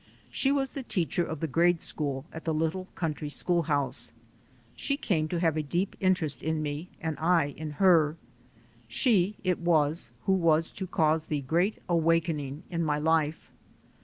[0.31, 4.11] She was the teacher of the grade school at the little country schoolhouse.
[4.75, 8.17] She came to have a deep interest in me, and I in her.
[8.87, 13.51] She it was who was to cause the great awakening in my life.